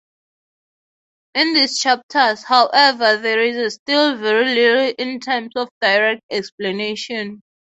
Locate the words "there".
3.17-3.39